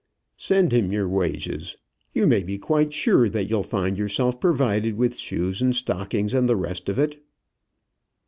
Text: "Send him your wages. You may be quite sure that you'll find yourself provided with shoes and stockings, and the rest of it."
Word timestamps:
"Send 0.37 0.71
him 0.71 0.91
your 0.91 1.07
wages. 1.07 1.77
You 2.11 2.25
may 2.25 2.41
be 2.41 2.57
quite 2.57 2.91
sure 2.91 3.29
that 3.29 3.51
you'll 3.51 3.61
find 3.61 3.99
yourself 3.99 4.41
provided 4.41 4.95
with 4.95 5.15
shoes 5.15 5.61
and 5.61 5.75
stockings, 5.75 6.33
and 6.33 6.49
the 6.49 6.55
rest 6.55 6.89
of 6.89 6.97
it." 6.97 7.23